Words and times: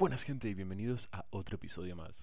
Buenas 0.00 0.22
gente 0.22 0.48
y 0.48 0.54
bienvenidos 0.54 1.10
a 1.12 1.26
otro 1.28 1.56
episodio 1.56 1.94
más. 1.94 2.14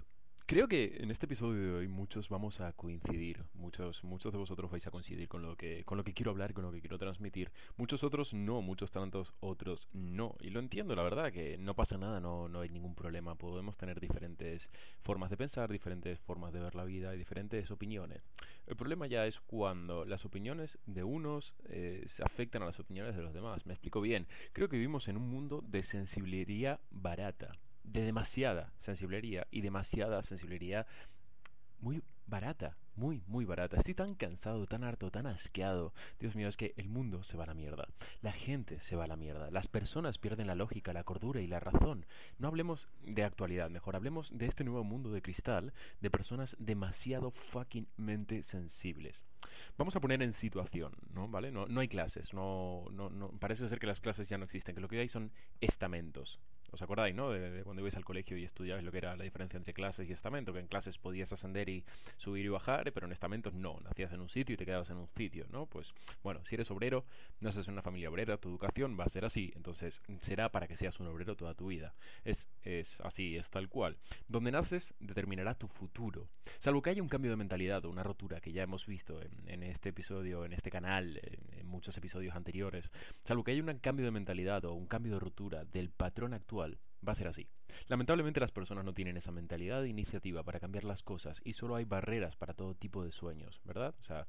Creo 0.47 0.67
que 0.67 0.97
en 0.99 1.11
este 1.11 1.27
episodio 1.27 1.61
de 1.61 1.73
hoy 1.73 1.87
muchos 1.87 2.27
vamos 2.27 2.59
a 2.59 2.73
coincidir, 2.73 3.43
muchos, 3.53 4.03
muchos 4.03 4.31
de 4.31 4.39
vosotros 4.39 4.71
vais 4.71 4.87
a 4.87 4.89
coincidir 4.89 5.27
con 5.27 5.43
lo 5.43 5.55
que, 5.55 5.83
con 5.83 5.95
lo 5.95 6.03
que 6.03 6.13
quiero 6.15 6.31
hablar, 6.31 6.55
con 6.55 6.63
lo 6.63 6.71
que 6.71 6.79
quiero 6.79 6.97
transmitir. 6.97 7.51
Muchos 7.75 8.03
otros 8.03 8.33
no, 8.33 8.63
muchos 8.63 8.89
tantos 8.89 9.31
otros 9.41 9.87
no. 9.93 10.35
Y 10.39 10.49
lo 10.49 10.59
entiendo, 10.59 10.95
la 10.95 11.03
verdad, 11.03 11.31
que 11.31 11.59
no 11.59 11.75
pasa 11.75 11.99
nada, 11.99 12.19
no, 12.19 12.49
no 12.49 12.61
hay 12.61 12.69
ningún 12.69 12.95
problema. 12.95 13.35
Podemos 13.35 13.77
tener 13.77 13.99
diferentes 13.99 14.67
formas 15.03 15.29
de 15.29 15.37
pensar, 15.37 15.71
diferentes 15.71 16.17
formas 16.21 16.53
de 16.53 16.61
ver 16.61 16.73
la 16.73 16.83
vida 16.83 17.13
y 17.13 17.19
diferentes 17.19 17.69
opiniones. 17.69 18.23
El 18.65 18.75
problema 18.75 19.05
ya 19.05 19.27
es 19.27 19.39
cuando 19.41 20.03
las 20.03 20.25
opiniones 20.25 20.79
de 20.87 21.03
unos 21.03 21.53
eh, 21.65 22.07
afectan 22.23 22.63
a 22.63 22.65
las 22.65 22.79
opiniones 22.79 23.15
de 23.15 23.21
los 23.21 23.35
demás. 23.35 23.67
Me 23.67 23.73
explico 23.73 24.01
bien. 24.01 24.25
Creo 24.53 24.67
que 24.67 24.77
vivimos 24.77 25.07
en 25.09 25.17
un 25.17 25.29
mundo 25.29 25.63
de 25.67 25.83
sensibilidad 25.83 26.79
barata 26.89 27.51
de 27.87 28.01
demasiada 28.01 28.71
sensiblería 28.81 29.47
y 29.51 29.61
demasiada 29.61 30.21
sensiblería 30.23 30.85
muy 31.79 32.03
barata, 32.27 32.75
muy, 32.95 33.23
muy 33.27 33.45
barata. 33.45 33.77
Estoy 33.77 33.93
tan 33.93 34.15
cansado, 34.15 34.67
tan 34.67 34.83
harto, 34.83 35.09
tan 35.11 35.27
asqueado. 35.27 35.93
Dios 36.19 36.35
mío, 36.35 36.49
es 36.49 36.57
que 36.57 36.73
el 36.77 36.89
mundo 36.89 37.23
se 37.23 37.37
va 37.37 37.45
a 37.45 37.47
la 37.47 37.53
mierda. 37.53 37.87
La 38.21 38.33
gente 38.33 38.79
se 38.81 38.95
va 38.95 39.05
a 39.05 39.07
la 39.07 39.15
mierda. 39.15 39.49
Las 39.51 39.67
personas 39.67 40.17
pierden 40.17 40.47
la 40.47 40.55
lógica, 40.55 40.93
la 40.93 41.03
cordura 41.03 41.41
y 41.41 41.47
la 41.47 41.59
razón. 41.59 42.05
No 42.39 42.47
hablemos 42.47 42.87
de 43.03 43.23
actualidad, 43.23 43.69
mejor 43.69 43.95
hablemos 43.95 44.29
de 44.37 44.47
este 44.47 44.63
nuevo 44.63 44.83
mundo 44.83 45.11
de 45.11 45.21
cristal 45.21 45.73
de 46.01 46.09
personas 46.09 46.55
demasiado 46.59 47.31
fuckingmente 47.31 48.43
sensibles. 48.43 49.21
Vamos 49.77 49.95
a 49.95 49.99
poner 49.99 50.23
en 50.23 50.33
situación, 50.33 50.93
¿no? 51.13 51.27
¿Vale? 51.27 51.51
No, 51.51 51.67
no 51.67 51.81
hay 51.81 51.87
clases, 51.87 52.33
no, 52.33 52.85
no, 52.91 53.09
no, 53.09 53.29
parece 53.39 53.69
ser 53.69 53.79
que 53.79 53.85
las 53.85 53.99
clases 53.99 54.27
ya 54.27 54.37
no 54.37 54.45
existen, 54.45 54.73
que 54.73 54.81
lo 54.81 54.87
que 54.87 54.99
hay 54.99 55.07
son 55.07 55.31
estamentos. 55.61 56.39
¿Os 56.71 56.81
acordáis, 56.81 57.15
no? 57.15 57.31
De, 57.31 57.63
cuando 57.63 57.81
ibais 57.81 57.95
al 57.95 58.03
colegio 58.03 58.37
y 58.37 58.43
estudiabais 58.43 58.83
lo 58.83 58.91
que 58.91 58.97
era 58.97 59.15
la 59.15 59.23
diferencia 59.23 59.57
entre 59.57 59.73
clases 59.73 60.09
y 60.09 60.13
estamento, 60.13 60.53
que 60.53 60.59
en 60.59 60.67
clases 60.67 60.97
podías 60.97 61.31
ascender 61.31 61.69
y 61.69 61.83
subir 62.17 62.45
y 62.45 62.49
bajar, 62.49 62.91
pero 62.93 63.05
en 63.07 63.13
estamentos 63.13 63.53
no, 63.53 63.79
nacías 63.83 64.11
en 64.11 64.19
un 64.19 64.29
sitio 64.29 64.53
y 64.53 64.57
te 64.57 64.65
quedabas 64.65 64.89
en 64.89 64.97
un 64.97 65.07
sitio, 65.15 65.45
¿no? 65.49 65.65
Pues 65.65 65.93
bueno, 66.23 66.41
si 66.45 66.55
eres 66.55 66.69
obrero, 66.69 67.05
naces 67.39 67.67
en 67.67 67.73
una 67.73 67.81
familia 67.81 68.09
obrera, 68.09 68.37
tu 68.37 68.49
educación 68.49 68.97
va 68.99 69.05
a 69.05 69.09
ser 69.09 69.25
así, 69.25 69.53
entonces 69.55 70.01
será 70.23 70.49
para 70.49 70.67
que 70.67 70.75
seas 70.75 70.99
un 70.99 71.07
obrero 71.07 71.35
toda 71.35 71.53
tu 71.53 71.67
vida. 71.67 71.93
Es, 72.25 72.37
es 72.67 72.87
así, 73.01 73.37
es 73.37 73.49
tal 73.49 73.69
cual. 73.69 73.97
Donde 74.27 74.51
naces 74.51 74.83
determinará 74.99 75.55
tu 75.55 75.67
futuro. 75.67 76.27
Salvo 76.59 76.81
que 76.81 76.89
haya 76.89 77.01
un 77.01 77.09
cambio 77.09 77.31
de 77.31 77.37
mentalidad 77.37 77.85
o 77.85 77.89
una 77.89 78.03
rotura 78.03 78.41
que 78.41 78.51
ya 78.51 78.63
hemos 78.63 78.85
visto 78.85 79.21
en, 79.21 79.63
este 79.63 79.89
episodio, 79.89 80.45
en 80.45 80.53
este 80.53 80.71
canal, 80.71 81.19
en, 81.23 81.65
muchos 81.67 81.97
episodios 81.97 82.35
anteriores, 82.35 82.89
salvo 83.25 83.43
que 83.43 83.51
haya 83.51 83.61
un 83.61 83.79
cambio 83.79 84.05
de 84.05 84.11
mentalidad 84.11 84.63
o 84.65 84.73
un 84.73 84.87
cambio 84.87 85.13
de 85.13 85.19
rotura 85.19 85.65
del 85.65 85.89
patrón 85.89 86.33
actual, 86.33 86.79
va 87.07 87.13
a 87.13 87.15
ser 87.15 87.27
así. 87.27 87.47
Lamentablemente 87.87 88.39
las 88.39 88.51
personas 88.51 88.85
no 88.85 88.93
tienen 88.93 89.17
esa 89.17 89.31
mentalidad 89.31 89.81
de 89.81 89.89
iniciativa 89.89 90.43
para 90.43 90.59
cambiar 90.59 90.85
las 90.85 91.03
cosas 91.03 91.39
y 91.43 91.53
solo 91.53 91.75
hay 91.75 91.85
barreras 91.85 92.35
para 92.35 92.53
todo 92.53 92.73
tipo 92.73 93.03
de 93.03 93.11
sueños, 93.11 93.59
¿verdad? 93.63 93.93
O 94.01 94.03
sea, 94.05 94.27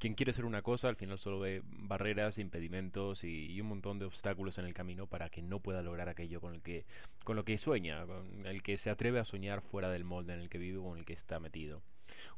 quien 0.00 0.14
quiere 0.14 0.32
ser 0.32 0.46
una 0.46 0.62
cosa 0.62 0.88
al 0.88 0.96
final 0.96 1.18
solo 1.18 1.38
ve 1.38 1.62
barreras, 1.64 2.38
impedimentos 2.38 3.22
y, 3.22 3.60
un 3.60 3.68
montón 3.68 3.98
de 3.98 4.06
obstáculos 4.06 4.56
en 4.56 4.64
el 4.64 4.72
camino 4.72 5.06
para 5.06 5.28
que 5.28 5.42
no 5.42 5.60
pueda 5.60 5.82
lograr 5.82 6.08
aquello 6.08 6.40
con 6.40 6.54
el 6.54 6.62
que 6.62 6.86
con 7.22 7.36
lo 7.36 7.44
que 7.44 7.58
sueña, 7.58 8.06
con 8.06 8.46
el 8.46 8.62
que 8.62 8.78
se 8.78 8.88
atreve 8.88 9.20
a 9.20 9.24
soñar 9.24 9.60
fuera 9.60 9.90
del 9.90 10.04
molde 10.04 10.32
en 10.32 10.40
el 10.40 10.48
que 10.48 10.58
vive 10.58 10.78
o 10.78 10.92
en 10.94 11.00
el 11.00 11.04
que 11.04 11.12
está 11.12 11.38
metido. 11.38 11.82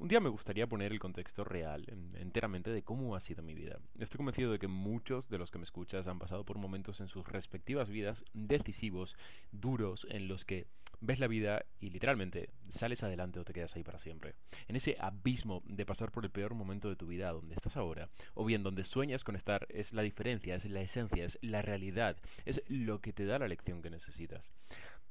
Un 0.00 0.08
día 0.08 0.18
me 0.18 0.28
gustaría 0.28 0.66
poner 0.66 0.90
el 0.90 0.98
contexto 0.98 1.44
real, 1.44 1.86
enteramente, 2.14 2.70
de 2.70 2.82
cómo 2.82 3.14
ha 3.14 3.20
sido 3.20 3.44
mi 3.44 3.54
vida. 3.54 3.78
Estoy 4.00 4.16
convencido 4.16 4.50
de 4.50 4.58
que 4.58 4.66
muchos 4.66 5.28
de 5.28 5.38
los 5.38 5.52
que 5.52 5.58
me 5.58 5.64
escuchas 5.64 6.08
han 6.08 6.18
pasado 6.18 6.44
por 6.44 6.58
momentos 6.58 7.00
en 7.00 7.06
sus 7.06 7.26
respectivas 7.28 7.88
vidas 7.88 8.24
decisivos, 8.32 9.14
duros, 9.52 10.06
en 10.10 10.26
los 10.26 10.44
que 10.44 10.66
ves 11.02 11.18
la 11.18 11.26
vida 11.26 11.66
y 11.80 11.90
literalmente 11.90 12.48
sales 12.70 13.02
adelante 13.02 13.40
o 13.40 13.44
te 13.44 13.52
quedas 13.52 13.74
ahí 13.76 13.82
para 13.82 13.98
siempre. 13.98 14.34
En 14.68 14.76
ese 14.76 14.96
abismo 15.00 15.62
de 15.66 15.84
pasar 15.84 16.10
por 16.10 16.24
el 16.24 16.30
peor 16.30 16.54
momento 16.54 16.88
de 16.88 16.96
tu 16.96 17.06
vida, 17.06 17.32
donde 17.32 17.54
estás 17.54 17.76
ahora, 17.76 18.08
o 18.34 18.44
bien 18.44 18.62
donde 18.62 18.84
sueñas 18.84 19.24
con 19.24 19.36
estar, 19.36 19.66
es 19.68 19.92
la 19.92 20.02
diferencia, 20.02 20.54
es 20.54 20.64
la 20.64 20.80
esencia, 20.80 21.24
es 21.24 21.38
la 21.42 21.60
realidad, 21.60 22.16
es 22.44 22.62
lo 22.68 23.00
que 23.00 23.12
te 23.12 23.26
da 23.26 23.38
la 23.38 23.48
lección 23.48 23.82
que 23.82 23.90
necesitas. 23.90 24.48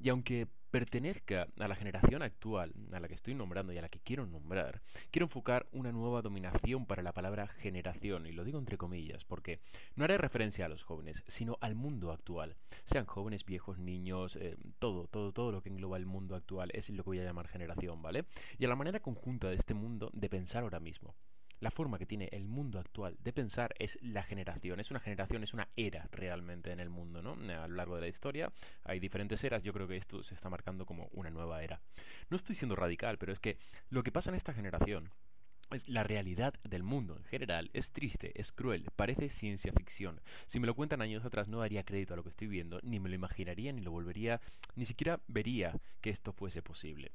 Y 0.02 0.10
aunque 0.10 0.48
pertenezca 0.72 1.48
a 1.60 1.68
la 1.68 1.76
generación 1.76 2.24
actual, 2.24 2.74
a 2.92 3.00
la 3.00 3.08
que 3.08 3.14
estoy 3.14 3.36
nombrando 3.36 3.72
y 3.72 3.78
a 3.78 3.82
la 3.82 3.90
que 3.90 4.00
quiero 4.00 4.26
nombrar, 4.26 4.82
quiero 5.12 5.26
enfocar 5.26 5.68
una 5.74 5.92
nueva 5.92 6.24
dominación 6.24 6.88
para 6.88 7.04
la 7.04 7.12
palabra 7.12 7.48
generación, 7.48 8.26
y 8.26 8.32
lo 8.32 8.44
digo 8.44 8.58
entre 8.58 8.78
comillas, 8.78 9.24
porque 9.26 9.60
no 9.96 10.06
haré 10.06 10.18
referencia 10.18 10.66
a 10.66 10.70
los 10.70 10.82
jóvenes, 10.82 11.22
sino 11.28 11.58
al 11.62 11.76
mundo 11.76 12.12
actual. 12.12 12.56
Sean 12.92 13.06
jóvenes, 13.06 13.46
viejos, 13.46 13.78
niños, 13.78 14.36
eh, 14.38 14.58
todo, 14.80 15.08
todo, 15.08 15.34
todo 15.34 15.52
lo 15.52 15.62
que 15.62 15.70
engloba 15.70 15.98
el 15.98 16.08
mundo 16.08 16.36
actual 16.36 16.72
es 16.74 16.90
lo 16.90 17.04
que 17.04 17.10
voy 17.12 17.20
a 17.20 17.24
llamar 17.24 17.48
generación, 17.48 18.02
¿vale? 18.02 18.26
Y 18.58 18.66
a 18.66 18.70
la 18.70 18.76
manera 18.76 19.02
conjunta 19.02 19.50
de 19.50 19.58
este 19.58 19.76
mundo 19.76 20.10
de 20.14 20.30
pensar 20.30 20.64
ahora 20.64 20.80
mismo 20.80 21.16
la 21.62 21.72
forma 21.72 21.98
que 21.98 22.06
tiene 22.06 22.28
el 22.32 22.48
mundo 22.48 22.80
actual 22.80 23.16
de 23.24 23.32
pensar 23.32 23.74
es 23.80 23.98
la 24.02 24.24
generación. 24.24 24.80
Es 24.80 24.92
una 24.92 25.00
generación, 25.00 25.44
es 25.44 25.54
una 25.54 25.68
era 25.76 26.08
realmente 26.12 26.72
en 26.72 26.80
el 26.80 26.90
mundo, 26.90 27.22
¿no? 27.22 27.34
A 27.34 27.68
lo 27.68 27.76
largo 27.76 27.96
de 27.96 28.02
la 28.02 28.08
historia 28.08 28.52
hay 28.84 29.00
diferentes 29.00 29.44
eras. 29.44 29.64
Yo 29.64 29.72
creo 29.72 29.88
que 29.88 29.98
esto 29.98 30.24
se 30.24 30.34
está 30.34 30.50
marcando 30.50 30.86
como 30.86 31.08
una 31.14 31.30
nueva 31.30 31.64
era. 31.64 31.80
No 32.30 32.38
estoy 32.38 32.56
siendo 32.56 32.76
radical, 32.76 33.18
pero 33.18 33.32
es 33.32 33.40
que 33.40 33.58
lo 33.90 34.04
que 34.04 34.12
pasa 34.12 34.30
en 34.30 34.36
esta 34.36 34.54
generación 34.54 35.12
es 35.72 35.88
la 35.88 36.04
realidad 36.04 36.54
del 36.64 36.84
mundo 36.84 37.16
en 37.16 37.24
general 37.26 37.70
es 37.74 37.90
triste, 37.92 38.32
es 38.36 38.52
cruel, 38.52 38.90
parece 38.96 39.30
ciencia 39.30 39.72
ficción. 39.72 40.20
Si 40.50 40.60
me 40.60 40.68
lo 40.68 40.76
cuentan 40.76 41.02
años 41.02 41.24
atrás 41.24 41.48
no 41.48 41.60
daría 41.60 41.84
crédito 41.84 42.14
a 42.14 42.18
lo 42.18 42.24
que 42.24 42.30
estoy 42.30 42.48
viendo, 42.48 42.80
ni 42.84 43.00
me 43.00 43.08
lo 43.08 43.16
imaginaría, 43.16 43.72
ni 43.72 43.82
lo 43.82 43.92
volvería, 43.92 44.42
ni 44.76 44.86
siquiera 44.86 45.20
vería 45.28 45.74
que 46.02 46.10
esto 46.10 46.34
fuese 46.34 46.62
posible. 46.62 47.12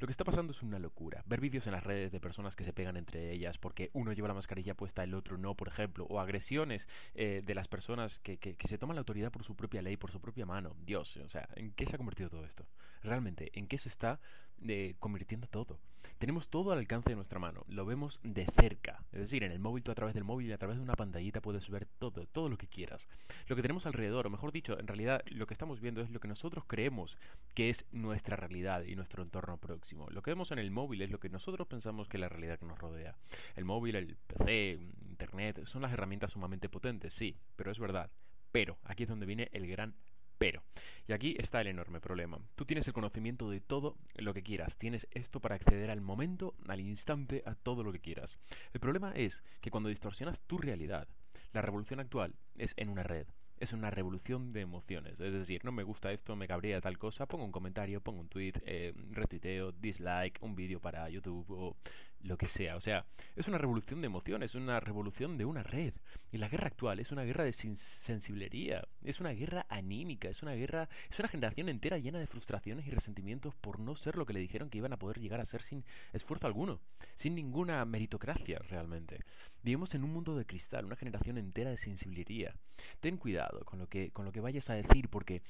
Lo 0.00 0.06
que 0.06 0.12
está 0.12 0.24
pasando 0.24 0.52
es 0.52 0.62
una 0.62 0.78
locura. 0.78 1.24
Ver 1.26 1.40
vídeos 1.40 1.66
en 1.66 1.72
las 1.72 1.82
redes 1.82 2.12
de 2.12 2.20
personas 2.20 2.54
que 2.54 2.64
se 2.64 2.72
pegan 2.72 2.96
entre 2.96 3.32
ellas 3.32 3.58
porque 3.58 3.90
uno 3.94 4.12
lleva 4.12 4.28
la 4.28 4.34
mascarilla 4.34 4.74
puesta, 4.74 5.02
el 5.02 5.12
otro 5.12 5.38
no, 5.38 5.56
por 5.56 5.66
ejemplo, 5.66 6.06
o 6.08 6.20
agresiones 6.20 6.86
eh, 7.14 7.42
de 7.44 7.54
las 7.54 7.66
personas 7.66 8.20
que, 8.20 8.38
que, 8.38 8.56
se 8.68 8.78
toman 8.78 8.94
la 8.94 9.00
autoridad 9.00 9.32
por 9.32 9.42
su 9.42 9.56
propia 9.56 9.82
ley, 9.82 9.96
por 9.96 10.12
su 10.12 10.20
propia 10.20 10.46
mano. 10.46 10.76
Dios, 10.84 11.16
o 11.16 11.28
sea, 11.28 11.48
¿en 11.56 11.72
qué 11.72 11.86
se 11.86 11.96
ha 11.96 11.98
convertido 11.98 12.30
todo 12.30 12.44
esto? 12.44 12.64
Realmente, 13.02 13.50
¿en 13.58 13.66
qué 13.66 13.78
se 13.78 13.88
está 13.88 14.20
eh, 14.68 14.94
convirtiendo 15.00 15.48
todo? 15.48 15.80
Tenemos 16.18 16.48
todo 16.48 16.72
al 16.72 16.78
alcance 16.78 17.10
de 17.10 17.16
nuestra 17.16 17.38
mano, 17.38 17.64
lo 17.68 17.86
vemos 17.86 18.18
de 18.22 18.46
cerca. 18.60 19.04
Es 19.12 19.20
decir, 19.20 19.44
en 19.44 19.52
el 19.52 19.60
móvil, 19.60 19.82
tú 19.82 19.90
a 19.90 19.94
través 19.94 20.14
del 20.14 20.24
móvil 20.24 20.48
y 20.48 20.52
a 20.52 20.58
través 20.58 20.76
de 20.76 20.82
una 20.82 20.94
pantallita 20.94 21.40
puedes 21.40 21.68
ver 21.68 21.86
todo, 21.98 22.26
todo 22.26 22.48
lo 22.48 22.56
que 22.56 22.66
quieras. 22.66 23.06
Lo 23.46 23.56
que 23.56 23.62
tenemos 23.62 23.86
alrededor, 23.86 24.26
o 24.26 24.30
mejor 24.30 24.52
dicho, 24.52 24.78
en 24.78 24.86
realidad 24.86 25.22
lo 25.26 25.46
que 25.46 25.54
estamos 25.54 25.80
viendo 25.80 26.00
es 26.00 26.10
lo 26.10 26.20
que 26.20 26.28
nosotros 26.28 26.64
creemos 26.66 27.16
que 27.54 27.70
es 27.70 27.84
nuestra 27.92 28.36
realidad 28.36 28.82
y 28.84 28.96
nuestro 28.96 29.22
entorno 29.22 29.58
próximo. 29.58 30.08
Lo 30.10 30.22
que 30.22 30.30
vemos 30.30 30.50
en 30.50 30.58
el 30.58 30.70
móvil 30.70 31.02
es 31.02 31.10
lo 31.10 31.20
que 31.20 31.28
nosotros 31.28 31.66
pensamos 31.66 32.08
que 32.08 32.16
es 32.16 32.20
la 32.20 32.28
realidad 32.28 32.58
que 32.58 32.66
nos 32.66 32.78
rodea. 32.78 33.16
El 33.56 33.64
móvil, 33.64 33.96
el 33.96 34.16
PC, 34.26 34.78
Internet, 35.08 35.64
son 35.66 35.82
las 35.82 35.92
herramientas 35.92 36.32
sumamente 36.32 36.68
potentes, 36.68 37.12
sí, 37.14 37.36
pero 37.56 37.70
es 37.70 37.78
verdad. 37.78 38.10
Pero, 38.52 38.78
aquí 38.84 39.02
es 39.02 39.08
donde 39.08 39.26
viene 39.26 39.48
el 39.52 39.66
gran 39.66 39.94
pero, 40.38 40.62
y 41.06 41.12
aquí 41.12 41.36
está 41.38 41.60
el 41.60 41.66
enorme 41.66 42.00
problema. 42.00 42.38
Tú 42.54 42.64
tienes 42.64 42.86
el 42.86 42.92
conocimiento 42.92 43.50
de 43.50 43.60
todo 43.60 43.96
lo 44.14 44.34
que 44.34 44.42
quieras, 44.42 44.76
tienes 44.78 45.06
esto 45.10 45.40
para 45.40 45.56
acceder 45.56 45.90
al 45.90 46.00
momento, 46.00 46.54
al 46.66 46.80
instante, 46.80 47.42
a 47.46 47.54
todo 47.54 47.82
lo 47.82 47.92
que 47.92 48.00
quieras. 48.00 48.38
El 48.72 48.80
problema 48.80 49.12
es 49.12 49.34
que 49.60 49.70
cuando 49.70 49.88
distorsionas 49.88 50.38
tu 50.46 50.58
realidad, 50.58 51.08
la 51.52 51.62
revolución 51.62 52.00
actual 52.00 52.34
es 52.56 52.72
en 52.76 52.88
una 52.88 53.02
red 53.02 53.26
es 53.60 53.72
una 53.72 53.90
revolución 53.90 54.52
de 54.52 54.60
emociones. 54.60 55.18
Es 55.20 55.32
decir, 55.32 55.64
no 55.64 55.72
me 55.72 55.82
gusta 55.82 56.12
esto, 56.12 56.36
me 56.36 56.46
cabría 56.46 56.80
tal 56.80 56.98
cosa, 56.98 57.26
pongo 57.26 57.44
un 57.44 57.52
comentario, 57.52 58.00
pongo 58.00 58.20
un 58.20 58.28
tweet, 58.28 58.54
eh, 58.64 58.94
retuiteo, 59.10 59.72
dislike, 59.72 60.38
un 60.42 60.54
vídeo 60.54 60.80
para 60.80 61.08
YouTube 61.08 61.46
o 61.50 61.76
lo 62.22 62.36
que 62.36 62.48
sea. 62.48 62.76
O 62.76 62.80
sea, 62.80 63.04
es 63.36 63.46
una 63.48 63.58
revolución 63.58 64.00
de 64.00 64.06
emociones, 64.06 64.50
es 64.50 64.54
una 64.54 64.80
revolución 64.80 65.38
de 65.38 65.44
una 65.44 65.62
red. 65.62 65.94
Y 66.32 66.38
la 66.38 66.48
guerra 66.48 66.66
actual 66.66 67.00
es 67.00 67.10
una 67.12 67.22
guerra 67.22 67.44
de 67.44 67.54
sensiblería, 68.06 68.86
es 69.02 69.20
una 69.20 69.30
guerra 69.30 69.66
anímica, 69.68 70.28
es 70.28 70.42
una 70.42 70.52
guerra, 70.52 70.88
es 71.10 71.18
una 71.18 71.28
generación 71.28 71.68
entera 71.68 71.98
llena 71.98 72.18
de 72.18 72.26
frustraciones 72.26 72.86
y 72.86 72.90
resentimientos 72.90 73.54
por 73.56 73.80
no 73.80 73.96
ser 73.96 74.16
lo 74.16 74.26
que 74.26 74.32
le 74.32 74.40
dijeron 74.40 74.70
que 74.70 74.78
iban 74.78 74.92
a 74.92 74.98
poder 74.98 75.20
llegar 75.20 75.40
a 75.40 75.46
ser 75.46 75.62
sin 75.62 75.84
esfuerzo 76.12 76.46
alguno, 76.46 76.80
sin 77.18 77.34
ninguna 77.34 77.84
meritocracia 77.84 78.58
realmente. 78.68 79.20
Vivimos 79.62 79.94
en 79.94 80.04
un 80.04 80.12
mundo 80.12 80.36
de 80.36 80.44
cristal, 80.44 80.84
una 80.84 80.96
generación 80.96 81.38
entera 81.38 81.70
de 81.70 81.78
sensibilidad. 81.78 82.54
Ten 83.00 83.16
cuidado 83.16 83.64
con 83.64 83.78
lo 83.78 83.86
que, 83.88 84.10
con 84.10 84.24
lo 84.24 84.32
que 84.32 84.40
vayas 84.40 84.68
a 84.70 84.74
decir, 84.74 85.08
porque 85.08 85.42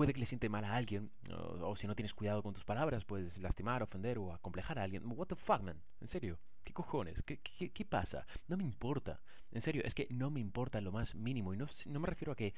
puede 0.00 0.14
que 0.14 0.20
le 0.20 0.24
siente 0.24 0.48
mal 0.48 0.64
a 0.64 0.76
alguien, 0.76 1.10
o, 1.30 1.76
si 1.76 1.86
no 1.86 1.94
tienes 1.94 2.14
cuidado 2.14 2.42
con 2.42 2.54
tus 2.54 2.64
palabras, 2.64 3.04
puedes 3.04 3.36
lastimar, 3.36 3.82
ofender 3.82 4.16
o 4.16 4.32
acomplejar 4.32 4.78
a 4.78 4.84
alguien. 4.84 5.02
What 5.04 5.26
the 5.26 5.36
fuck, 5.36 5.60
man? 5.60 5.78
En 6.00 6.08
serio, 6.08 6.38
¿qué 6.64 6.72
cojones? 6.72 7.22
¿Qué, 7.26 7.84
pasa? 7.84 8.26
No 8.48 8.56
me 8.56 8.64
importa. 8.64 9.20
En 9.52 9.60
serio, 9.60 9.82
es 9.84 9.92
que 9.92 10.06
no 10.08 10.30
me 10.30 10.40
importa 10.40 10.80
lo 10.80 10.90
más 10.90 11.14
mínimo. 11.14 11.52
Y 11.52 11.58
no, 11.58 11.66
no 11.84 12.00
me 12.00 12.06
refiero 12.06 12.32
a 12.32 12.34
que 12.34 12.54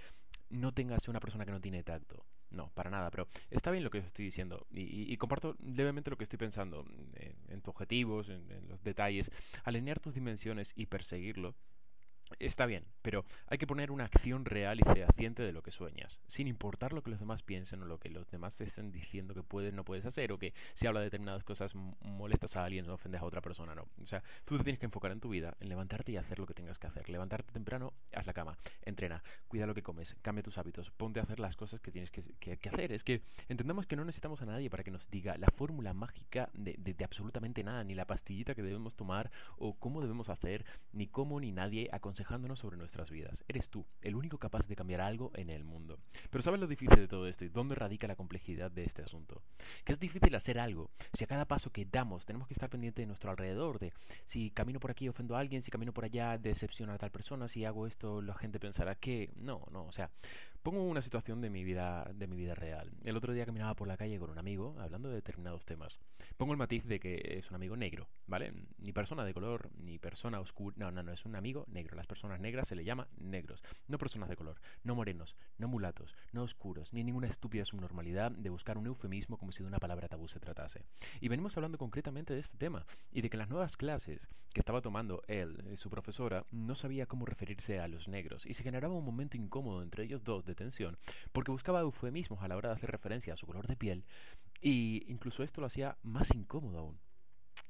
no 0.50 0.70
tengas 0.70 1.08
una 1.08 1.18
persona 1.18 1.44
que 1.44 1.50
no 1.50 1.60
tiene 1.60 1.82
tacto. 1.82 2.24
No, 2.52 2.70
para 2.74 2.90
nada, 2.90 3.10
pero 3.10 3.26
está 3.50 3.72
bien 3.72 3.82
lo 3.82 3.90
que 3.90 3.98
estoy 3.98 4.26
diciendo 4.26 4.68
y, 4.70 5.16
comparto 5.16 5.56
levemente 5.64 6.10
lo 6.10 6.16
que 6.16 6.24
estoy 6.24 6.38
pensando 6.38 6.84
en, 7.48 7.60
tus 7.60 7.70
objetivos, 7.70 8.28
en, 8.28 8.68
los 8.68 8.84
detalles, 8.84 9.28
alinear 9.64 9.98
tus 9.98 10.14
dimensiones 10.14 10.68
y 10.76 10.86
perseguirlo 10.86 11.56
Está 12.38 12.66
bien, 12.66 12.84
pero 13.02 13.24
hay 13.48 13.58
que 13.58 13.66
poner 13.66 13.90
una 13.90 14.04
acción 14.04 14.44
real 14.44 14.78
y 14.80 14.94
fehaciente 14.94 15.42
de 15.42 15.52
lo 15.52 15.62
que 15.62 15.70
sueñas, 15.70 16.20
sin 16.28 16.46
importar 16.46 16.92
lo 16.92 17.02
que 17.02 17.10
los 17.10 17.20
demás 17.20 17.42
piensen 17.42 17.82
o 17.82 17.84
lo 17.84 17.98
que 17.98 18.08
los 18.08 18.30
demás 18.30 18.60
estén 18.60 18.92
diciendo 18.92 19.34
que 19.34 19.42
puedes 19.42 19.72
no 19.74 19.84
puedes 19.84 20.04
hacer, 20.06 20.32
o 20.32 20.38
que 20.38 20.54
si 20.74 20.86
habla 20.86 21.00
de 21.00 21.06
determinadas 21.06 21.44
cosas 21.44 21.74
molestas 21.74 22.56
a 22.56 22.64
alguien 22.64 22.88
o 22.88 22.94
ofendes 22.94 23.20
a 23.20 23.24
otra 23.24 23.40
persona, 23.40 23.74
no. 23.74 23.86
O 24.02 24.06
sea, 24.06 24.22
tú 24.44 24.56
te 24.56 24.64
tienes 24.64 24.78
que 24.78 24.86
enfocar 24.86 25.12
en 25.12 25.20
tu 25.20 25.28
vida, 25.28 25.56
en 25.60 25.68
levantarte 25.68 26.12
y 26.12 26.16
hacer 26.16 26.38
lo 26.38 26.46
que 26.46 26.54
tengas 26.54 26.78
que 26.78 26.86
hacer. 26.86 27.08
Levantarte 27.08 27.52
temprano, 27.52 27.92
haz 28.14 28.26
la 28.26 28.32
cama, 28.32 28.58
entrena, 28.84 29.22
cuida 29.48 29.66
lo 29.66 29.74
que 29.74 29.82
comes, 29.82 30.14
cambia 30.22 30.42
tus 30.42 30.58
hábitos, 30.58 30.90
ponte 30.90 31.20
a 31.20 31.24
hacer 31.24 31.40
las 31.40 31.56
cosas 31.56 31.80
que 31.80 31.90
tienes 31.90 32.10
que, 32.10 32.68
hacer. 32.68 32.92
Es 32.92 33.04
que 33.04 33.22
entendamos 33.48 33.86
que 33.86 33.96
no 33.96 34.04
necesitamos 34.04 34.40
a 34.42 34.46
nadie 34.46 34.70
para 34.70 34.84
que 34.84 34.90
nos 34.90 35.08
diga 35.10 35.36
la 35.36 35.48
fórmula 35.56 35.92
mágica 35.92 36.50
de, 36.54 36.74
de 36.78 37.04
absolutamente 37.04 37.64
nada, 37.64 37.84
ni 37.84 37.94
la 37.94 38.06
pastillita 38.06 38.54
que 38.54 38.62
debemos 38.62 38.94
tomar, 38.94 39.30
o 39.56 39.74
cómo 39.74 40.00
debemos 40.00 40.28
hacer, 40.28 40.64
ni 40.92 41.06
cómo 41.06 41.40
ni 41.40 41.52
nadie 41.52 41.88
aconseja 41.92 42.21
aconsejándonos 42.22 42.58
sobre 42.60 42.76
nuestras 42.76 43.10
vidas. 43.10 43.36
Eres 43.48 43.68
tú, 43.68 43.84
el 44.00 44.14
único 44.14 44.38
capaz 44.38 44.66
de 44.66 44.76
cambiar 44.76 45.00
algo 45.00 45.32
en 45.34 45.50
el 45.50 45.64
mundo. 45.64 45.98
Pero 46.30 46.42
¿sabes 46.42 46.60
lo 46.60 46.66
difícil 46.66 46.96
de 46.96 47.08
todo 47.08 47.26
esto 47.26 47.44
y 47.44 47.48
dónde 47.48 47.74
radica 47.74 48.06
la 48.06 48.16
complejidad 48.16 48.70
de 48.70 48.84
este 48.84 49.02
asunto? 49.02 49.42
Que 49.84 49.94
es 49.94 50.00
difícil 50.00 50.34
hacer 50.34 50.58
algo 50.58 50.90
si 51.14 51.24
a 51.24 51.26
cada 51.26 51.44
paso 51.44 51.70
que 51.70 51.84
damos 51.84 52.24
tenemos 52.24 52.46
que 52.48 52.54
estar 52.54 52.70
pendiente 52.70 53.02
de 53.02 53.06
nuestro 53.06 53.30
alrededor, 53.30 53.78
de 53.78 53.92
si 54.28 54.50
camino 54.50 54.78
por 54.78 54.90
aquí 54.90 55.08
ofendo 55.08 55.36
a 55.36 55.40
alguien, 55.40 55.62
si 55.62 55.70
camino 55.70 55.92
por 55.92 56.04
allá 56.04 56.38
decepciono 56.38 56.92
a 56.92 56.98
tal 56.98 57.10
persona, 57.10 57.48
si 57.48 57.64
hago 57.64 57.86
esto 57.86 58.22
la 58.22 58.34
gente 58.34 58.60
pensará 58.60 58.94
que 58.94 59.30
no, 59.36 59.66
no, 59.72 59.84
o 59.84 59.92
sea, 59.92 60.10
pongo 60.62 60.82
una 60.84 61.02
situación 61.02 61.40
de 61.40 61.50
mi 61.50 61.64
vida 61.64 62.08
de 62.14 62.26
mi 62.26 62.36
vida 62.36 62.54
real. 62.54 62.90
El 63.02 63.16
otro 63.16 63.32
día 63.32 63.44
caminaba 63.44 63.74
por 63.74 63.88
la 63.88 63.96
calle 63.96 64.18
con 64.18 64.30
un 64.30 64.38
amigo 64.38 64.76
hablando 64.78 65.08
de 65.08 65.16
determinados 65.16 65.64
temas. 65.64 65.98
Pongo 66.36 66.52
el 66.52 66.58
matiz 66.58 66.84
de 66.84 67.00
que 67.00 67.38
es 67.38 67.50
un 67.50 67.56
amigo 67.56 67.76
negro, 67.76 68.08
¿vale? 68.26 68.52
Ni 68.78 68.92
persona 68.92 69.24
de 69.24 69.34
color, 69.34 69.70
ni 69.76 69.98
persona 69.98 70.40
oscura, 70.40 70.76
no, 70.78 70.90
no, 70.90 71.02
no, 71.02 71.12
es 71.12 71.24
un 71.24 71.36
amigo 71.36 71.64
negro. 71.68 71.96
Las 71.96 72.06
personas 72.06 72.40
negras 72.40 72.68
se 72.68 72.76
le 72.76 72.84
llama 72.84 73.08
negros, 73.18 73.62
no 73.88 73.98
personas 73.98 74.28
de 74.28 74.36
color, 74.36 74.60
no 74.84 74.94
morenos, 74.94 75.34
no 75.58 75.68
mulatos, 75.68 76.14
no 76.32 76.42
oscuros, 76.44 76.92
ni 76.92 77.02
ninguna 77.02 77.26
estúpida 77.26 77.64
subnormalidad 77.64 78.30
de 78.30 78.50
buscar 78.50 78.78
un 78.78 78.86
eufemismo 78.86 79.38
como 79.38 79.52
si 79.52 79.62
de 79.62 79.68
una 79.68 79.78
palabra 79.78 80.08
tabú 80.08 80.28
se 80.28 80.40
tratase. 80.40 80.84
Y 81.20 81.28
venimos 81.28 81.56
hablando 81.56 81.78
concretamente 81.78 82.34
de 82.34 82.40
este 82.40 82.56
tema 82.56 82.86
y 83.10 83.22
de 83.22 83.30
que 83.30 83.36
las 83.36 83.48
nuevas 83.48 83.76
clases 83.76 84.20
que 84.52 84.60
estaba 84.60 84.80
tomando 84.80 85.22
él, 85.28 85.62
y 85.72 85.76
su 85.76 85.90
profesora, 85.90 86.44
no 86.50 86.74
sabía 86.74 87.06
cómo 87.06 87.24
referirse 87.24 87.80
a 87.80 87.88
los 87.88 88.08
negros 88.08 88.44
y 88.46 88.54
se 88.54 88.62
generaba 88.62 88.94
un 88.94 89.04
momento 89.04 89.36
incómodo 89.36 89.82
entre 89.82 90.04
ellos 90.04 90.24
dos 90.24 90.44
de 90.44 90.54
tensión 90.54 90.98
porque 91.32 91.50
buscaba 91.50 91.80
eufemismos 91.80 92.42
a 92.42 92.48
la 92.48 92.56
hora 92.56 92.70
de 92.70 92.76
hacer 92.76 92.90
referencia 92.90 93.34
a 93.34 93.36
su 93.36 93.46
color 93.46 93.66
de 93.66 93.76
piel 93.76 94.04
y 94.60 95.04
incluso 95.08 95.42
esto 95.42 95.60
lo 95.60 95.66
hacía 95.66 95.96
más 96.02 96.28
incómodo 96.34 96.78
aún. 96.78 96.98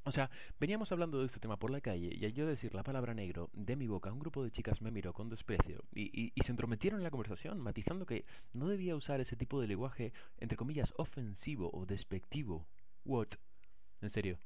O 0.05 0.11
sea, 0.11 0.31
veníamos 0.59 0.91
hablando 0.91 1.21
de 1.21 1.27
este 1.27 1.39
tema 1.39 1.59
por 1.59 1.71
la 1.71 1.81
calle 1.81 2.11
y 2.13 2.25
al 2.25 2.33
yo 2.33 2.45
decir 2.45 2.75
la 2.75 2.83
palabra 2.83 3.15
negro 3.15 3.51
de 3.53 3.77
mi 3.77 3.87
boca, 3.87 4.13
un 4.13 4.19
grupo 4.19 4.43
de 4.43 4.51
chicas 4.51 4.83
me 4.83 4.91
miró 4.91 5.13
con 5.13 5.29
desprecio 5.29 5.85
y, 5.95 6.33
y, 6.35 6.43
se 6.43 6.51
entrometieron 6.51 6.99
en 6.99 7.05
la 7.05 7.11
conversación, 7.11 7.61
matizando 7.61 8.05
que 8.05 8.25
no 8.53 8.67
debía 8.67 8.97
usar 8.97 9.21
ese 9.21 9.37
tipo 9.37 9.61
de 9.61 9.69
lenguaje, 9.69 10.13
entre 10.39 10.57
comillas, 10.57 10.93
ofensivo 10.97 11.71
o 11.73 11.87
despectivo. 11.87 12.67
What? 13.05 13.29
En 14.01 14.11
serio, 14.11 14.41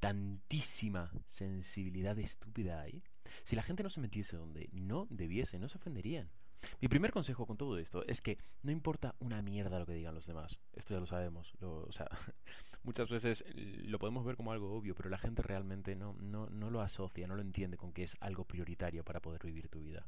tantísima 0.00 1.12
sensibilidad 1.28 2.18
estúpida 2.18 2.80
hay. 2.80 3.02
Si 3.44 3.54
la 3.54 3.62
gente 3.62 3.82
no 3.82 3.90
se 3.90 4.00
metiese 4.00 4.36
donde 4.36 4.68
no 4.72 5.06
debiese, 5.10 5.58
no 5.58 5.68
se 5.68 5.78
ofenderían. 5.78 6.30
Mi 6.80 6.88
primer 6.88 7.12
consejo 7.12 7.46
con 7.46 7.56
todo 7.56 7.78
esto 7.78 8.04
es 8.06 8.20
que 8.20 8.38
no 8.62 8.70
importa 8.70 9.14
una 9.18 9.40
mierda 9.42 9.78
lo 9.78 9.86
que 9.86 9.94
digan 9.94 10.14
los 10.14 10.26
demás. 10.26 10.58
Esto 10.74 10.94
ya 10.94 11.00
lo 11.00 11.06
sabemos. 11.06 11.52
o 11.60 11.92
sea, 11.92 12.08
muchas 12.82 13.08
veces 13.08 13.44
lo 13.54 13.98
podemos 13.98 14.24
ver 14.24 14.36
como 14.36 14.52
algo 14.52 14.72
obvio, 14.74 14.94
pero 14.94 15.08
la 15.08 15.18
gente 15.18 15.42
realmente 15.42 15.96
no, 15.96 16.14
no, 16.20 16.48
no 16.50 16.70
lo 16.70 16.80
asocia, 16.80 17.26
no 17.26 17.36
lo 17.36 17.42
entiende 17.42 17.76
con 17.76 17.92
que 17.92 18.04
es 18.04 18.16
algo 18.20 18.44
prioritario 18.44 19.04
para 19.04 19.20
poder 19.20 19.44
vivir 19.44 19.68
tu 19.68 19.80
vida. 19.80 20.06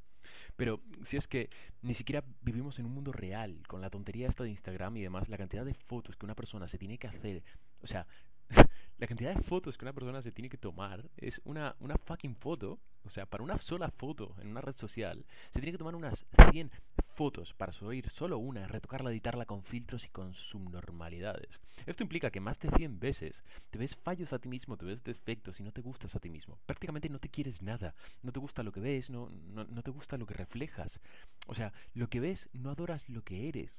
Pero 0.57 0.81
si 1.07 1.17
es 1.17 1.27
que 1.27 1.51
ni 1.83 1.95
siquiera 1.95 2.25
vivimos 2.43 2.79
en 2.79 2.87
un 2.87 2.93
mundo 2.93 3.13
real, 3.13 3.63
con 3.67 3.81
la 3.81 3.91
tontería 3.91 4.29
esta 4.29 4.45
de 4.45 4.51
Instagram 4.51 4.97
y 4.97 5.03
demás, 5.03 5.29
la 5.29 5.39
cantidad 5.39 5.65
de 5.65 5.75
fotos 5.75 6.17
que 6.17 6.27
una 6.27 6.35
persona 6.35 6.69
se 6.69 6.79
tiene 6.79 6.99
que 6.99 7.09
hacer, 7.09 7.43
o 7.83 7.87
sea, 7.87 8.07
la 9.03 9.09
cantidad 9.09 9.35
de 9.35 9.43
fotos 9.43 9.77
que 9.77 9.85
una 9.85 9.93
persona 9.93 10.23
se 10.23 10.31
tiene 10.31 10.49
que 10.49 10.57
tomar 10.57 11.11
es 11.17 11.41
una, 11.45 11.75
una 11.81 11.97
fucking 11.99 12.37
foto. 12.37 12.79
O 13.05 13.11
sea, 13.11 13.27
para 13.27 13.43
una 13.43 13.59
sola 13.59 13.91
foto 13.91 14.37
en 14.41 14.47
una 14.47 14.61
red 14.61 14.77
social, 14.77 15.25
se 15.53 15.59
tiene 15.59 15.73
que 15.73 15.79
tomar 15.79 15.97
unas 15.97 16.25
100 16.53 16.71
fotos 17.17 17.53
para 17.55 17.73
subir 17.73 18.09
solo 18.11 18.39
una, 18.39 18.69
retocarla, 18.69 19.11
editarla 19.11 19.45
con 19.45 19.65
filtros 19.65 20.05
y 20.05 20.09
con 20.09 20.35
subnormalidades. 20.35 21.49
Esto 21.85 22.05
implica 22.05 22.31
que 22.31 22.39
más 22.39 22.61
de 22.61 22.71
100 22.71 23.01
veces 23.01 23.35
te 23.73 23.79
ves 23.81 23.97
fallos 24.05 24.33
a 24.33 24.39
ti 24.39 24.49
mismo, 24.49 24.77
te 24.77 24.87
ves 24.87 25.03
defectos 25.03 25.59
y 25.59 25.65
no 25.65 25.73
te 25.73 25.81
gustas 25.81 26.15
a 26.15 26.21
ti 26.21 26.31
mismo. 26.31 26.61
Prácticamente 26.65 27.09
no 27.09 27.19
te 27.19 27.29
quieres 27.29 27.61
nada, 27.61 27.97
no 28.23 28.31
te 28.31 28.39
gusta 28.39 28.63
lo 28.63 28.71
que 28.71 28.79
ves, 28.79 29.11
no, 29.11 29.31
no, 29.31 29.65
no 29.65 29.83
te 29.83 29.91
gusta 29.91 30.17
lo 30.17 30.27
que 30.27 30.35
reflejas. 30.35 31.01
O 31.49 31.57
sea, 31.57 31.73
lo 31.95 32.07
que 32.07 32.21
ves 32.21 32.49
no 32.53 32.71
adoras 32.71 33.09
lo 33.09 33.23
que 33.25 33.49
eres. 33.49 33.73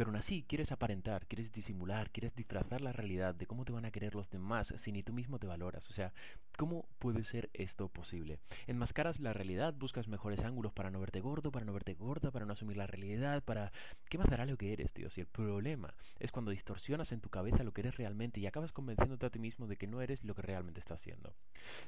Pero 0.00 0.08
aún 0.08 0.16
así 0.16 0.46
quieres 0.48 0.72
aparentar, 0.72 1.26
quieres 1.26 1.52
disimular, 1.52 2.08
quieres 2.10 2.34
disfrazar 2.34 2.80
la 2.80 2.90
realidad 2.90 3.34
de 3.34 3.46
cómo 3.46 3.66
te 3.66 3.72
van 3.72 3.84
a 3.84 3.90
querer 3.90 4.14
los 4.14 4.30
demás 4.30 4.72
si 4.82 4.92
ni 4.92 5.02
tú 5.02 5.12
mismo 5.12 5.38
te 5.38 5.46
valoras. 5.46 5.86
O 5.90 5.92
sea, 5.92 6.14
¿cómo 6.56 6.88
puede 6.98 7.22
ser 7.22 7.50
esto 7.52 7.90
posible? 7.90 8.38
Enmascaras 8.66 9.20
la 9.20 9.34
realidad, 9.34 9.74
buscas 9.74 10.08
mejores 10.08 10.40
ángulos 10.40 10.72
para 10.72 10.90
no 10.90 11.00
verte 11.00 11.20
gordo, 11.20 11.52
para 11.52 11.66
no 11.66 11.74
verte 11.74 11.92
gorda, 11.92 12.30
para 12.30 12.46
no 12.46 12.54
asumir 12.54 12.78
la 12.78 12.86
realidad, 12.86 13.42
para... 13.44 13.72
¿Qué 14.08 14.16
más 14.16 14.30
dará 14.30 14.46
lo 14.46 14.56
que 14.56 14.72
eres, 14.72 14.90
tío? 14.90 15.10
Si 15.10 15.20
el 15.20 15.26
problema 15.26 15.92
es 16.18 16.32
cuando 16.32 16.50
distorsionas 16.50 17.12
en 17.12 17.20
tu 17.20 17.28
cabeza 17.28 17.62
lo 17.62 17.72
que 17.72 17.82
eres 17.82 17.98
realmente 17.98 18.40
y 18.40 18.46
acabas 18.46 18.72
convenciéndote 18.72 19.26
a 19.26 19.30
ti 19.30 19.38
mismo 19.38 19.66
de 19.66 19.76
que 19.76 19.86
no 19.86 20.00
eres 20.00 20.24
lo 20.24 20.34
que 20.34 20.40
realmente 20.40 20.80
estás 20.80 21.02
siendo. 21.02 21.34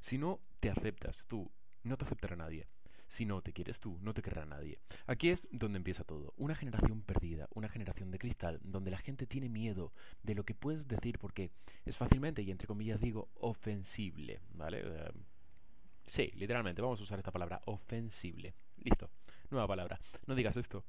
Si 0.02 0.18
no 0.18 0.38
te 0.60 0.68
aceptas 0.68 1.16
tú, 1.28 1.50
no 1.82 1.96
te 1.96 2.04
aceptará 2.04 2.36
nadie. 2.36 2.66
Si 3.12 3.26
no 3.26 3.42
te 3.42 3.52
quieres 3.52 3.78
tú, 3.78 3.98
no 4.00 4.14
te 4.14 4.22
querrá 4.22 4.46
nadie. 4.46 4.78
Aquí 5.06 5.28
es 5.28 5.46
donde 5.50 5.76
empieza 5.76 6.02
todo. 6.02 6.32
Una 6.38 6.54
generación 6.54 7.02
perdida, 7.02 7.46
una 7.54 7.68
generación 7.68 8.10
de 8.10 8.18
cristal, 8.18 8.58
donde 8.62 8.90
la 8.90 8.96
gente 8.96 9.26
tiene 9.26 9.50
miedo 9.50 9.92
de 10.22 10.34
lo 10.34 10.44
que 10.44 10.54
puedes 10.54 10.88
decir 10.88 11.18
porque 11.18 11.50
es 11.84 11.96
fácilmente, 11.96 12.40
y 12.42 12.50
entre 12.50 12.66
comillas 12.66 13.00
digo, 13.00 13.28
ofensible. 13.34 14.40
¿Vale? 14.54 14.80
Eh, 14.82 15.10
sí, 16.08 16.30
literalmente, 16.36 16.80
vamos 16.80 17.00
a 17.00 17.02
usar 17.02 17.18
esta 17.18 17.30
palabra, 17.30 17.60
ofensible. 17.66 18.54
Listo, 18.78 19.10
nueva 19.50 19.68
palabra. 19.68 20.00
No 20.26 20.34
digas 20.34 20.56
esto, 20.56 20.82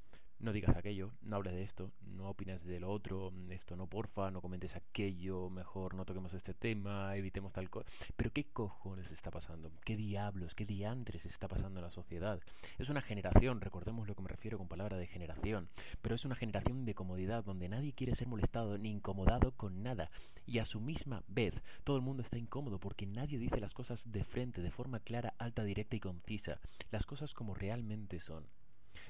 no 0.44 0.52
digas 0.52 0.76
aquello, 0.76 1.12
no 1.22 1.38
hables 1.38 1.54
de 1.54 1.64
esto, 1.64 1.92
no 2.06 2.30
opines 2.30 2.62
de 2.66 2.82
lo 2.82 2.92
otro, 2.92 3.32
esto 3.50 3.78
no 3.78 3.88
porfa, 3.88 4.30
no 4.30 4.42
comentes 4.42 4.76
aquello, 4.76 5.50
mejor 5.50 5.96
no 5.96 6.04
toquemos 6.04 6.34
este 6.34 6.54
tema, 6.54 7.16
evitemos 7.16 7.54
tal 7.54 7.70
cosa. 7.70 7.90
Pero 8.18 8.32
¿qué 8.32 8.44
cojones 8.44 9.10
está 9.12 9.32
pasando? 9.32 9.72
¿Qué 9.86 9.96
diablos, 9.96 10.54
qué 10.54 10.66
diantres 10.66 11.26
está 11.26 11.48
pasando 11.48 11.80
en 11.80 11.86
la 11.86 11.92
sociedad? 11.92 12.42
Es 12.78 12.90
una 12.90 13.02
generación, 13.02 13.62
recordemos 13.62 14.06
lo 14.06 14.16
que 14.16 14.22
me 14.22 14.28
refiero 14.28 14.58
con 14.58 14.68
palabra 14.68 14.98
de 14.98 15.08
generación, 15.08 15.70
pero 16.02 16.16
es 16.16 16.26
una 16.26 16.36
generación 16.36 16.84
de 16.84 16.94
comodidad 16.94 17.46
donde 17.46 17.70
nadie 17.70 17.94
quiere 17.94 18.16
ser 18.16 18.28
molestado 18.28 18.78
ni 18.78 18.92
incomodado 18.92 19.54
con 19.54 19.82
nada. 19.82 20.12
Y 20.46 20.60
a 20.60 20.66
su 20.66 20.82
misma 20.82 21.24
vez, 21.30 21.54
todo 21.86 21.96
el 21.96 22.02
mundo 22.02 22.22
está 22.22 22.38
incómodo 22.38 22.80
porque 22.80 23.06
nadie 23.06 23.40
dice 23.40 23.62
las 23.62 23.74
cosas 23.74 24.02
de 24.04 24.26
frente, 24.26 24.62
de 24.62 24.72
forma 24.72 25.00
clara, 25.00 25.36
alta, 25.38 25.64
directa 25.64 25.96
y 25.96 26.02
concisa, 26.02 26.60
las 26.92 27.06
cosas 27.06 27.34
como 27.34 27.54
realmente 27.54 28.20
son. 28.20 28.46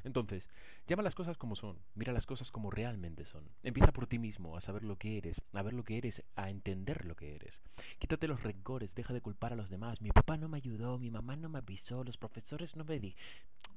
Entonces, 0.04 0.44
llama 0.88 1.04
las 1.04 1.16
cosas 1.16 1.38
como 1.38 1.56
son, 1.56 1.78
mira 1.96 2.14
las 2.14 2.26
cosas 2.26 2.52
como 2.52 2.72
realmente 2.72 3.26
son. 3.26 3.44
Empieza 3.64 3.92
por 3.92 4.08
ti 4.08 4.20
mismo 4.20 4.58
a 4.58 4.62
saber 4.62 4.84
lo 4.84 4.98
que 4.98 5.18
eres, 5.18 5.42
a 5.54 5.62
ver 5.62 5.74
lo 5.74 5.84
que 5.84 5.98
eres, 5.98 6.22
a 6.36 6.50
entender 6.50 7.06
lo 7.06 7.16
que 7.16 7.36
eres. 7.36 7.54
Quítate 8.00 8.28
los 8.28 8.44
rencores, 8.44 8.94
deja 8.96 9.14
de 9.14 9.22
culpar 9.22 9.54
a 9.54 9.56
los 9.56 9.70
demás. 9.70 10.02
Mi 10.02 10.12
papá 10.12 10.38
no 10.38 10.50
me 10.50 10.58
ayudó, 10.58 10.98
mi 10.98 11.10
mamá 11.10 11.36
no 11.36 11.50
me 11.50 11.60
avisó, 11.60 12.04
los 12.04 12.18
profesores 12.18 12.76
no 12.76 12.84
me 12.84 13.00
di. 13.00 13.16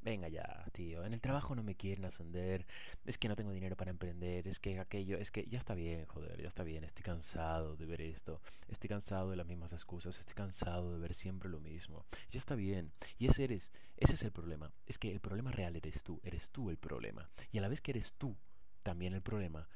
Venga 0.02 0.28
ya, 0.28 0.64
tío, 0.72 1.04
en 1.04 1.14
el 1.14 1.20
trabajo 1.20 1.56
no 1.56 1.64
me 1.64 1.74
quieren 1.74 2.04
ascender, 2.04 2.64
es 3.06 3.18
que 3.18 3.26
no 3.26 3.34
tengo 3.34 3.50
dinero 3.50 3.74
para 3.74 3.90
emprender, 3.90 4.46
es 4.46 4.60
que 4.60 4.78
aquello, 4.78 5.18
es 5.18 5.32
que 5.32 5.46
ya 5.46 5.58
está 5.58 5.74
bien, 5.74 6.06
joder, 6.06 6.40
ya 6.40 6.46
está 6.48 6.62
bien, 6.62 6.84
estoy 6.84 7.02
cansado 7.02 7.76
de 7.76 7.86
ver 7.86 8.00
esto, 8.00 8.40
estoy 8.76 8.88
cansado 8.88 9.30
de 9.30 9.36
las 9.36 9.46
mismas 9.46 9.72
excusas, 9.72 10.18
estoy 10.18 10.34
cansado 10.34 10.92
de 10.92 11.00
ver 11.00 11.14
siempre 11.14 11.48
lo 11.48 11.60
mismo. 11.60 12.04
Ya 12.30 12.38
está 12.38 12.54
bien, 12.54 12.92
y 13.18 13.26
ese 13.26 13.44
eres, 13.44 13.62
ese 13.96 14.14
es 14.14 14.22
el 14.22 14.32
problema, 14.32 14.70
es 14.86 14.98
que 14.98 15.10
el 15.10 15.20
problema 15.20 15.50
real 15.50 15.76
eres 15.76 16.02
tú, 16.02 16.20
eres 16.22 16.48
tú 16.50 16.68
el 16.68 16.76
problema. 16.76 17.28
Y 17.52 17.58
a 17.58 17.62
la 17.62 17.68
vez 17.68 17.80
que 17.80 17.92
eres 17.92 18.12
tú 18.18 18.36
también 18.82 19.14
el 19.14 19.22
problema, 19.22 19.66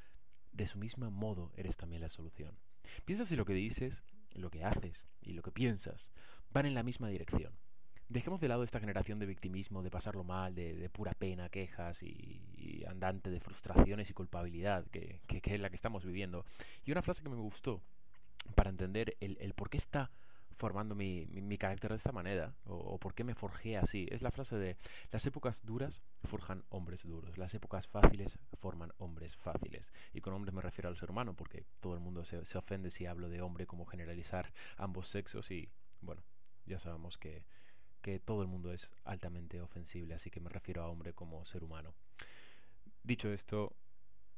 de 0.53 0.69
su 0.69 0.79
mismo 0.79 1.11
modo 1.11 1.51
eres 1.57 1.77
también 1.77 2.03
la 2.03 2.11
solución. 2.11 2.57
Piensa 3.07 3.25
si 3.25 3.37
lo 3.37 3.47
que 3.47 3.55
dices, 3.55 3.95
lo 4.35 4.51
que 4.51 4.65
haces 4.65 4.97
y 5.23 5.33
lo 5.33 5.43
que 5.43 5.51
piensas 5.51 6.01
van 6.51 6.67
en 6.67 6.75
la 6.75 6.83
misma 6.83 7.09
dirección. 7.09 7.55
dejemos 8.09 8.41
de 8.41 8.49
lado 8.49 8.65
esta 8.65 8.81
generación 8.81 9.21
de 9.21 9.27
victimismo, 9.27 9.85
de 9.85 9.91
pasarlo 9.91 10.25
mal, 10.25 10.55
de, 10.55 10.91
pura 10.91 11.15
pena, 11.15 11.49
quejas 11.49 12.03
y, 12.03 12.85
andante 12.89 13.31
de 13.31 13.41
frustraciones 13.41 14.11
y 14.11 14.15
culpabilidad 14.15 14.85
que, 14.91 15.21
que, 15.27 15.55
es 15.55 15.61
la 15.61 15.71
que 15.71 15.77
estamos 15.77 16.05
viviendo. 16.05 16.45
Y 16.85 16.91
una 16.91 17.03
frase 17.03 17.23
que 17.23 17.29
me 17.29 17.37
gustó 17.37 17.81
para 18.55 18.71
entender 18.71 19.17
el, 19.21 19.37
el 19.41 19.55
por 19.55 19.71
qué 19.71 19.79
está 19.79 20.11
formando 20.61 20.95
mi, 20.95 21.25
mi, 21.27 21.57
carácter 21.57 21.91
de 21.91 21.97
esta 21.97 22.13
manera 22.13 22.53
o, 22.67 22.99
por 22.99 23.15
qué 23.15 23.25
me 23.25 23.35
forjé 23.35 23.79
así. 23.79 24.07
Es 24.11 24.21
la 24.21 24.31
frase 24.31 24.57
de 24.57 24.77
las 25.11 25.25
épocas 25.25 25.59
duras 25.63 26.03
forjan 26.25 26.65
hombres 26.69 27.03
duros, 27.03 27.39
las 27.39 27.55
épocas 27.55 27.89
fáciles 27.89 28.39
forman 28.61 28.93
hombres 28.99 29.35
fáciles. 29.37 29.91
Y 30.13 30.21
con 30.21 30.35
hombres 30.35 30.55
me 30.55 30.61
refiero 30.61 30.91
al 30.91 30.99
ser 30.99 31.11
humano 31.11 31.33
porque 31.33 31.65
todo 31.81 31.95
el 31.95 32.01
mundo 32.01 32.27
se, 32.27 32.45
se 32.45 32.59
ofende 32.59 32.91
si 32.91 33.07
hablo 33.07 33.31
de 33.31 33.41
hombre 33.41 33.67
como 33.67 33.87
generalizar 33.87 34.53
ambos 34.77 35.09
sexos 35.09 35.51
y 35.51 35.71
bueno, 36.03 36.23
ya 36.67 36.79
sabemos 36.79 37.17
que, 37.17 37.43
que 38.03 38.19
todo 38.19 38.43
el 38.43 38.49
mundo 38.49 38.71
es 38.71 38.87
altamente 39.05 39.63
ofensible, 39.63 40.15
así 40.15 40.31
que 40.31 40.41
me 40.41 40.51
refiero 40.51 40.83
a 40.83 40.89
hombre 40.89 41.15
como 41.15 41.47
ser 41.47 41.65
humano. 41.65 41.95
Dicho 43.03 43.31
esto, 43.33 43.73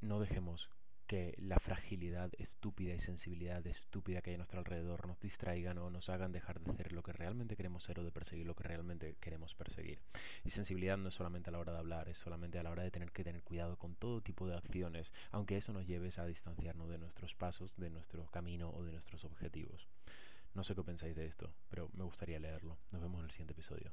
no 0.00 0.21
dejemos 0.21 0.71
que 1.12 1.35
la 1.42 1.59
fragilidad 1.59 2.31
estúpida 2.38 2.95
y 2.95 3.00
sensibilidad 3.02 3.66
estúpida 3.66 4.23
que 4.23 4.31
hay 4.31 4.37
a 4.37 4.38
nuestro 4.38 4.61
alrededor 4.61 5.07
nos 5.07 5.21
distraigan 5.21 5.76
o 5.76 5.90
nos 5.90 6.09
hagan 6.09 6.33
dejar 6.33 6.59
de 6.59 6.75
ser 6.75 6.92
lo 6.92 7.02
que 7.02 7.12
realmente 7.12 7.54
queremos 7.54 7.83
ser 7.83 7.99
o 7.99 8.02
de 8.02 8.11
perseguir 8.11 8.47
lo 8.47 8.54
que 8.54 8.64
realmente 8.64 9.16
queremos 9.21 9.54
perseguir. 9.54 9.99
Y 10.42 10.52
sensibilidad 10.52 10.97
no 10.97 11.11
es 11.11 11.14
solamente 11.14 11.50
a 11.50 11.52
la 11.52 11.59
hora 11.59 11.73
de 11.73 11.81
hablar, 11.81 12.09
es 12.09 12.16
solamente 12.16 12.59
a 12.59 12.62
la 12.62 12.71
hora 12.71 12.83
de 12.83 12.90
tener 12.90 13.12
que 13.12 13.25
tener 13.25 13.42
cuidado 13.42 13.76
con 13.76 13.95
todo 13.95 14.23
tipo 14.23 14.47
de 14.47 14.57
acciones, 14.57 15.12
aunque 15.33 15.59
eso 15.59 15.75
nos 15.75 15.87
lleve 15.87 16.11
a 16.16 16.25
distanciarnos 16.25 16.88
de 16.88 16.97
nuestros 16.97 17.35
pasos, 17.35 17.76
de 17.76 17.90
nuestro 17.90 18.25
camino 18.28 18.71
o 18.71 18.83
de 18.83 18.92
nuestros 18.92 19.23
objetivos. 19.26 19.87
No 20.54 20.64
sé 20.64 20.75
qué 20.75 20.83
pensáis 20.83 21.14
de 21.14 21.26
esto, 21.26 21.52
pero 21.69 21.90
me 21.92 22.04
gustaría 22.04 22.38
leerlo. 22.38 22.78
Nos 22.90 23.02
vemos 23.02 23.19
en 23.19 23.26
el 23.26 23.31
siguiente 23.33 23.52
episodio. 23.52 23.92